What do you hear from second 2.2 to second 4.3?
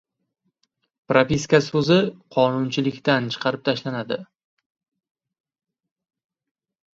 qonunchilikdan chiqarib tashlanadi